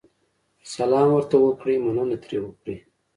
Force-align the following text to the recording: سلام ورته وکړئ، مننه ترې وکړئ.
سلام 0.73 1.07
ورته 1.13 1.35
وکړئ، 1.39 1.75
مننه 1.85 2.17
ترې 2.23 2.37
وکړئ. 2.43 2.77